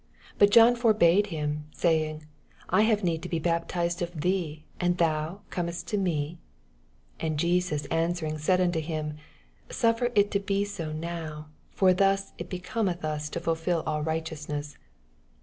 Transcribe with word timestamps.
14 0.29 0.35
But 0.39 0.49
John 0.49 0.75
forbad 0.75 1.27
him, 1.27 1.65
saying, 1.69 2.25
I 2.69 2.81
have 2.81 3.03
need 3.03 3.21
to 3.21 3.29
be 3.29 3.37
baptized 3.37 4.01
of 4.01 4.21
thee, 4.21 4.65
and 4.79 4.97
comest 4.97 5.85
thou 5.85 5.89
to 5.91 5.97
me 5.99 6.39
i 7.19 7.29
15 7.29 7.29
And 7.29 7.37
Jesus 7.39 7.85
answering 7.91 8.37
siud 8.37 8.59
unto 8.61 8.79
him, 8.79 9.17
Suffer 9.69 10.09
U 10.15 10.23
to 10.23 10.39
be 10.39 10.67
»o 10.79 10.91
now: 10.91 11.49
for 11.69 11.93
thus 11.93 12.33
it 12.39 12.49
booometh 12.49 13.03
us 13.03 13.29
to 13.29 13.39
fulfil 13.39 13.83
all 13.85 14.01
righteous 14.01 14.49
ness. 14.49 14.75